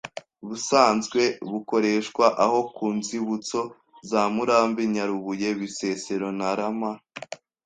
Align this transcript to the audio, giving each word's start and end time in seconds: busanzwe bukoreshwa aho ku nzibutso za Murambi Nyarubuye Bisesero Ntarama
busanzwe 0.47 1.21
bukoreshwa 1.51 2.25
aho 2.43 2.59
ku 2.75 2.85
nzibutso 2.97 3.59
za 4.09 4.21
Murambi 4.35 4.83
Nyarubuye 4.93 5.47
Bisesero 5.59 6.27
Ntarama 6.37 6.91